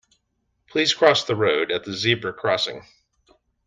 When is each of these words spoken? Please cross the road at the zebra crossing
Please 0.67 0.95
cross 0.95 1.25
the 1.25 1.35
road 1.35 1.71
at 1.71 1.83
the 1.83 1.93
zebra 1.93 2.33
crossing 2.33 2.81